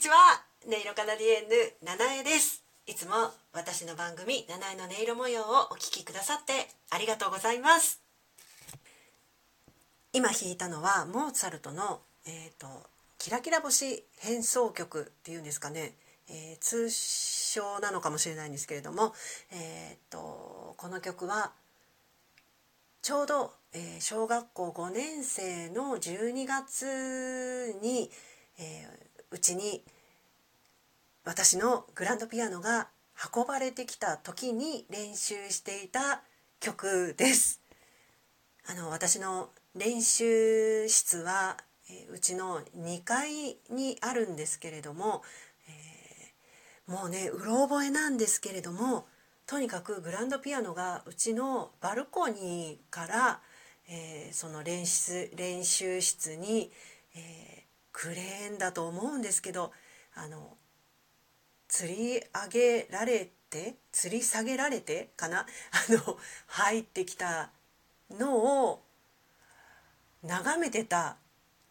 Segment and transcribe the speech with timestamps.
[0.00, 0.16] にちは。
[0.66, 2.64] 音色カナディエンヌ七重です。
[2.86, 3.12] いつも
[3.52, 8.00] 私の番組七重の音色模様をお聞きくださってありがとうございます。
[10.14, 12.66] 今弾いたのはモーツァルトのえっ、ー、と
[13.18, 15.92] キラキラ星変奏曲っていうんですかね、
[16.30, 19.12] えー、通称なのかもしれないんですけれども
[19.52, 21.52] えっ、ー、とこの曲は
[23.02, 28.10] ちょうど、え小学校5年生の12月に、
[28.58, 29.84] えー、うちに
[31.24, 32.88] 私のグランドピアノが
[33.34, 36.22] 運ばれてきた時に練習していた
[36.58, 37.60] 曲です。
[38.66, 41.56] あの私の練習室は、
[41.88, 45.22] えうちの2階にあるんですけれども、
[45.68, 49.06] えー、もうねうろ覚えなんですけれども
[49.46, 53.40] とにかくグランドピアノがうちのバルコニーから、
[53.88, 56.70] えー、その練習練習室に、
[57.16, 57.49] えー、
[58.00, 59.72] クレーンだと思うんですけど
[60.14, 60.56] あの
[61.68, 65.40] 釣り上げられて吊り下げられてかな？
[65.44, 65.46] あ
[65.92, 67.50] の入ってきた
[68.10, 68.82] のを
[70.22, 71.18] 眺めてた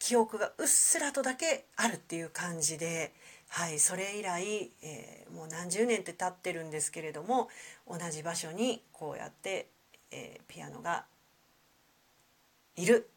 [0.00, 3.14] 記憶がうっすらとだけあるっていう感じで、
[3.46, 7.48] はい、それ以来、えー、もう何十年って経ってるんですけれども
[7.86, 9.68] 同じ場所にこうやって、
[10.10, 11.06] えー、ピアノが
[12.74, 13.08] いる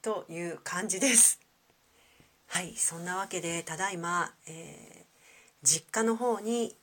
[0.00, 1.43] という感じです。
[2.46, 5.04] はいそんなわけでただいま、えー
[5.64, 6.76] 実家の方に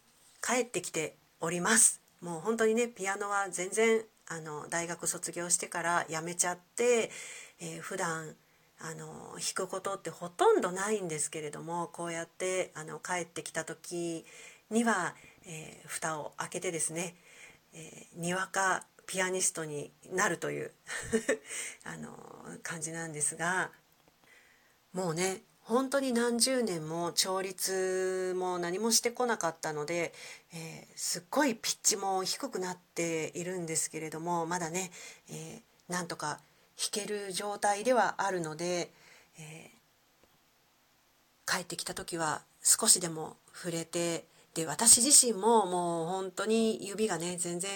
[0.43, 2.01] 帰ってきております。
[2.19, 7.11] もう本当にねピアノは全然あの大学卒業してからやめちゃって、
[7.59, 8.35] えー、普段
[8.79, 14.25] あの弾くことってほとんどないんですけれどもこうやってあの帰ってきた時
[14.71, 15.13] には、
[15.45, 17.15] えー、蓋を開けてですね、
[17.73, 20.71] えー、にわかピアニストになるという
[21.85, 22.17] あの
[22.63, 23.71] 感じなんですが
[24.93, 25.41] もうね
[25.71, 30.13] 本当に何十年も調律も何もしてこなかったので、
[30.53, 34.91] えー、すっごいピッチも低くなっているんですけれどもまだね、
[35.29, 36.39] えー、なんとか
[36.77, 38.91] 弾ける状態ではあるので、
[39.39, 47.71] えー、帰ってきた時は少しでも触れてで私自身ももう本当に指がね全然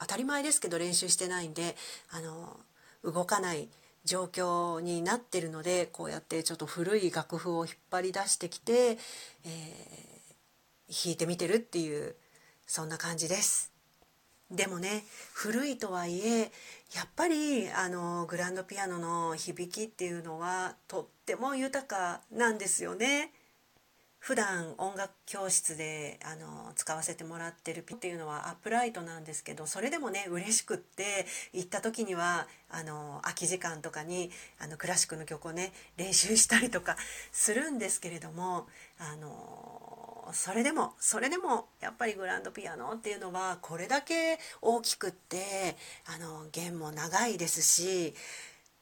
[0.00, 1.76] 当たり前ですけど練習してないんで
[2.10, 2.58] あの
[3.04, 3.68] 動かない。
[4.06, 12.14] 状況になってるのでこうやってちょっと古い楽譜を引っ張り出してきて、えー、弾いてみてるっていう
[12.66, 13.72] そんな感じです。
[14.50, 16.52] でもね古いとはいえ
[16.94, 23.32] やっぱりあのグランドピアノの響きっていうのはとっても豊かなんですよね。
[24.26, 36.96] 普段音楽教室であの使わせてもらってるピっていうのはアップライトなんですけどそれでもね嬉しくって行った時にはあの空き時間とかにあのクラシックの曲をね練習したりとか
[37.30, 38.66] するんですけれども
[38.98, 48.12] あのそれでもそれでもやっぱりグランドピアノっていうのはこれだけ大きくってあの弦も長いですし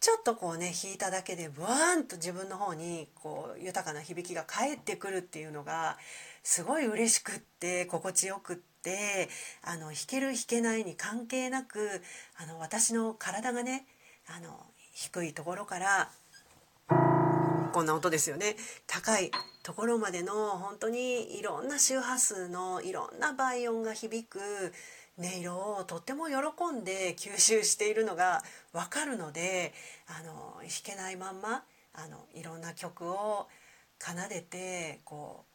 [0.05, 5.97] ちょっとこうね弾いただけでブワーンと自分の方にこう豊かな響きが返ってくるっていうのが
[6.43, 9.31] すごい嬉しくって心地よくって
[9.63, 12.03] あの弾ける弾けないに関係なく
[12.37, 13.87] あの私の体がね
[14.29, 14.61] あの
[14.93, 16.11] 低いところから
[17.73, 18.57] こんな音ですよね。
[18.87, 19.31] 高い
[19.65, 24.39] ところまでの本当にいろんな周波数のいろんな倍音が響く
[25.19, 26.35] 音色をとっても喜
[26.71, 28.43] んで吸収しているのが
[28.75, 29.73] 分かるので
[30.07, 31.65] あの弾けないまんま
[31.95, 33.49] あのいろんな曲を
[33.99, 35.47] 奏でてこ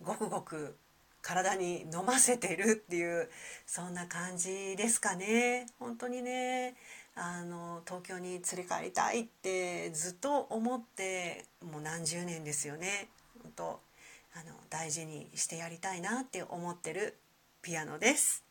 [0.00, 0.76] うごくごく
[1.22, 3.30] 体に飲ませてるっていう
[3.66, 5.66] そんな感じですかね。
[5.78, 6.74] 本当にね
[7.14, 13.08] あの東京に連れ帰りたいってずっと思ってもう何十年ですよね。
[13.56, 13.80] 本当
[14.36, 17.16] あの大事にしてやりたいなって思ってる
[17.62, 18.42] ピアノです。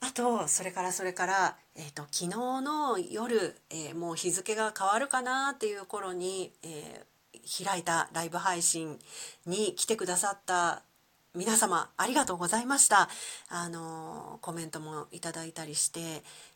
[0.00, 8.98] あとそれからそれから、えーと、昨日の夜、えー、もう日付が変わるかなっていう頃に、えー、開いたライブ配信
[9.46, 10.82] に来てくださった
[11.34, 13.08] 皆様ありがとうございました。
[13.48, 16.00] あのコメントもいただいたりして、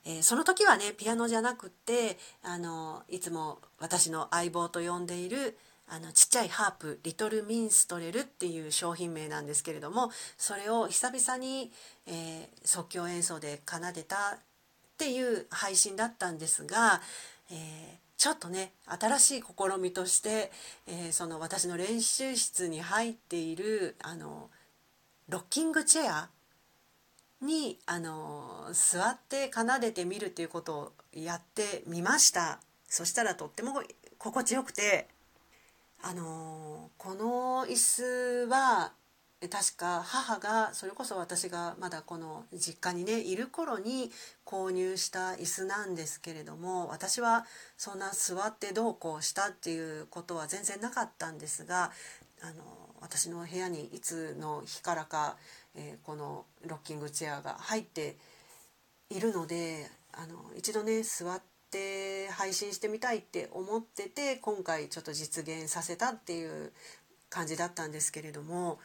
[0.05, 5.57] えー、その時はねピアノじゃなくってあのいつも私の相棒と呼んでいる
[5.93, 11.73] あのちっちゃいハープリトルミンストレルっていう商品名なんですけれどもそれを久々に、
[12.07, 14.39] えー、即興演奏で奏でたっ
[14.97, 17.01] ていう配信だったんですが、
[17.51, 17.57] えー、
[18.17, 20.53] ちょっとね新しい試みとして、
[20.87, 24.49] えー、その私の練習室に入っているあの
[25.29, 26.29] ロッキングチェア
[27.43, 32.61] にあの座って奏でてみるっていうことをやってみました。
[32.87, 33.83] そしたらとっても
[34.19, 35.09] 心地よくて
[36.02, 38.93] あのこの椅子は
[39.49, 44.11] 確か母がそれこそ私がまだこの実家にねいる頃に
[44.44, 47.47] 購入した椅子なんですけれども私は
[47.79, 51.91] そんな座ってどうこうしたっていうことは全然なかったんですが
[52.43, 52.55] あの
[53.00, 55.37] 私の部屋にいつの日からか、
[55.75, 58.17] えー、このロッキングチェアが入って
[59.08, 61.41] いるのであの一度ね座っ
[61.71, 66.73] て配信してみたいって思ってて今回ちょっと実現させたっていう
[67.29, 68.79] 感じだったんですけれども。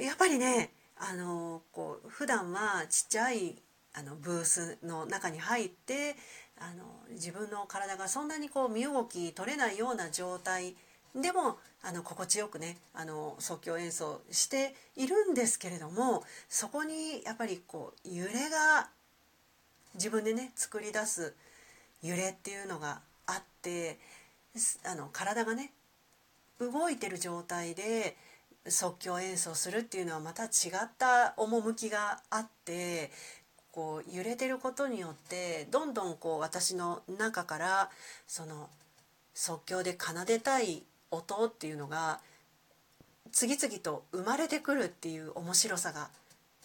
[0.00, 3.56] やっぱりねあのこう普段はちっちゃい
[3.94, 6.16] あのブースの中に入って
[6.58, 10.74] あの自分の体がそんなにこう身動き取れないような状態
[11.14, 18.88] でもあの心地よくねあの即興演奏しているんですけれどもそこにやっぱりこう揺れが
[19.94, 21.34] 自分でね作り出す
[22.04, 23.98] 揺れっていうのがあって
[24.84, 25.72] あの体がね
[26.60, 28.16] 動いてる状態で
[28.68, 33.10] 即興演奏するっていうのはまた違った趣があって
[33.72, 37.90] こう揺れてることによってどんどんこう私の中から
[38.28, 38.68] その
[39.34, 42.20] 即興で奏でたい音っていうのが
[43.32, 46.08] 次々と生まれてくるっていう面白さが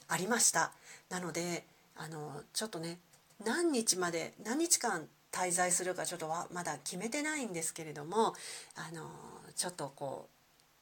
[0.08, 0.72] ありました。
[1.10, 1.66] なので
[1.96, 3.00] あのちょっとね
[3.44, 8.34] 何日まで何日間滞在するかちょっとはまだ決めてないんですけれども
[8.76, 9.10] あの
[9.56, 10.30] ちょっとこ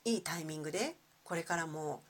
[0.06, 2.04] ういいタイミングでこれからも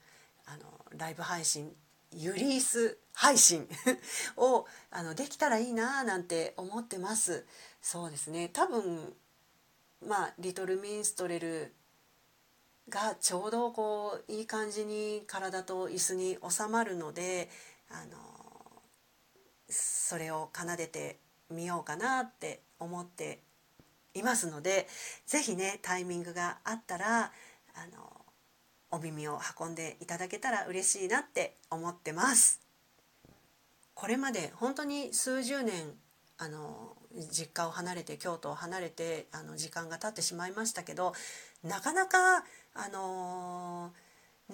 [0.46, 0.64] あの
[0.98, 1.72] ライブ配信
[2.14, 3.68] ユリース配信
[4.38, 7.46] をあのできたらいいななんて思ってます。
[7.82, 8.50] そうですね。
[8.50, 9.16] 多分
[10.06, 11.74] まあリトルミンストレル
[12.90, 17.50] がちょうどこういい感じに体と椅子に収まるので
[17.90, 18.18] あの
[19.70, 21.20] それを奏でて
[21.52, 23.40] みようかなって思って
[24.14, 24.88] いますので
[25.26, 27.30] 是非ねタイミングがあったらあ
[27.96, 28.26] の
[28.90, 32.62] お耳を運んでいただけたら嬉しいなって思ってます。
[33.94, 35.94] これまで本当に数十年
[36.38, 36.96] あの
[37.32, 41.14] 実家を離れて京都を離れてあの時間が経ってしまいましたけど
[41.64, 42.44] なかなか
[42.76, 43.92] あの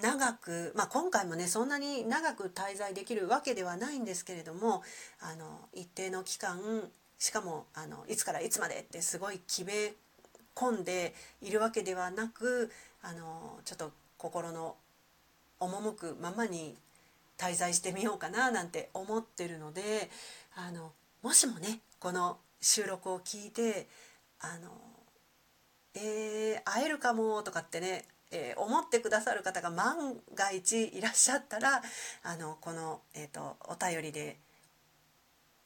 [0.01, 4.81] 長く、まあ、今回もねそんなに長く滞在できるわけではないんですけれども
[5.21, 6.59] あの一定の期間
[7.19, 9.93] しかもあのいつからいつまでってすごい決め
[10.55, 14.75] 込んでいるわけではなくあのちょっと心の
[15.59, 16.75] 赴くままに
[17.37, 20.09] 滞在してみようかななんて思ってるので
[20.55, 20.91] あの
[21.21, 23.87] もしもねこの収録を聞いて
[24.39, 24.71] あの
[25.95, 31.81] えー、会えるかもとかってね、えー、思ってくださる方が万が一いらっしゃったら
[32.23, 34.39] あのこの、えーと、お便りで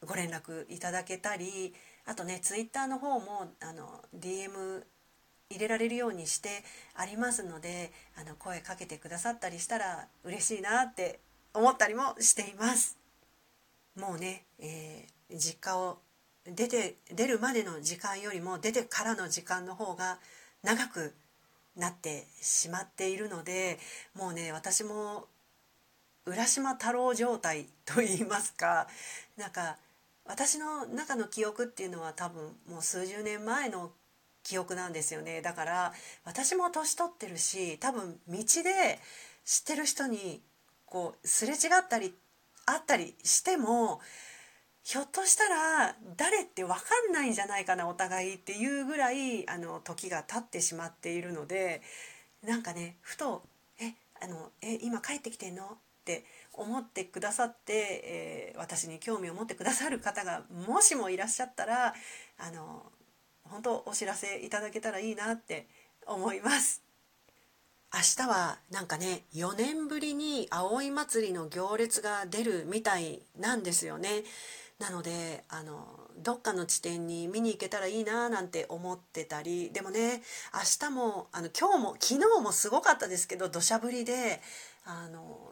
[0.05, 1.73] ご連絡いただけたり
[2.05, 4.83] あとねツイッターの方もあの DM
[5.49, 6.49] 入れられるようにして
[6.93, 11.21] ありますのであの声かけてくださったりしたら嬉しいなって
[11.53, 12.97] 思ったりもしています。
[13.97, 15.99] もうね、えー、実家を
[16.45, 20.19] 出て出るまでの時間よりも出てからの時間の方が
[20.63, 21.13] 長く
[21.77, 23.79] なってしまっているので
[24.15, 25.27] もうね私も
[26.25, 28.87] 浦島太郎状態といいますか
[29.37, 29.77] なんか
[30.25, 33.91] 私の中の記憶っていうのは多分もう数十年前の
[34.43, 35.41] 記憶なんですよね。
[35.41, 35.93] だから
[36.25, 38.99] 私も年取ってるし多分道で
[39.45, 40.41] 知ってる人に
[40.85, 42.13] こうすれ違ったり
[42.65, 44.01] あったりしても
[44.87, 46.79] ひょっとしたら誰って分か
[47.09, 51.81] んないんじゃないかなお互いっていうぐらいあの時が経ってしまっているので
[52.41, 53.43] なんかねふと
[53.81, 57.73] 「えあのえ今帰ってきてんの?」って思ってくださって、
[58.05, 61.93] えー、私に興味を持ってくださる方がもしもいらっしゃったら
[62.37, 62.89] あの
[63.43, 65.67] 本当お知らせいただけたらいいなって
[66.05, 66.81] 思います
[67.93, 74.23] 明日はなんかね4年ぶりに葵祭の行列が出るみたいなんですよね
[74.79, 75.85] なのであの
[76.17, 80.21] どっかの地点に見に行けたらいいななんて思ってたりでもね
[80.53, 84.39] 明日もあの今日も昨日もすごかったですけど土砂降りで
[84.85, 85.49] あの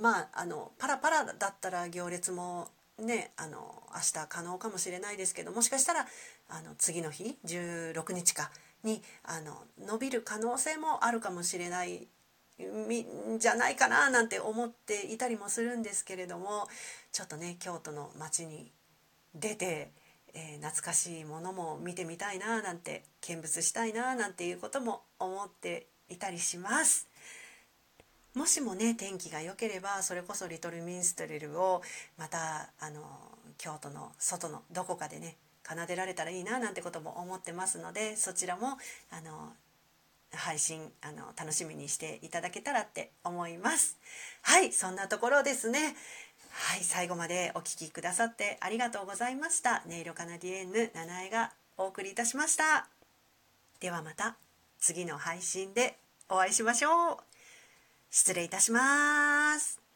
[0.00, 6.06] まああのパラパラだったら行列もねあの明日可能かもしれないですけどもしかしたら
[6.48, 8.50] あの次の日16日か
[8.84, 9.56] にあの
[9.86, 12.08] 伸びる可能性もあるかもしれない
[13.38, 16.66] じゃないかななんて思っていたりもするんですけれども
[17.12, 18.70] ちょっとね京都の街に
[19.34, 19.90] 出て、
[20.34, 27.08] えー、懐かしいものも見てみたいななんて見物したいななんていうことも思っていたりします。
[28.34, 31.82] もしもね天気が良ければそれこそリトルミンストレルを
[32.18, 33.02] またあの
[33.56, 35.36] 京都の外のどこかでね
[35.68, 38.78] 奏でられたらいいななんてことも思ってますのでそちらも
[39.10, 39.52] あの
[40.32, 43.98] 配信あの楽しみにしていただけたらって思います。
[44.42, 45.96] はいそんなところですね。
[46.50, 49.82] はい最後までお聴きくださってありがとうございました。
[49.86, 52.88] 音色カナディエンヌ七重がお送りいたしました。
[53.80, 54.36] ではまた
[54.78, 57.16] 次の配信でお会いしましょう。
[58.10, 59.87] 失礼いたします。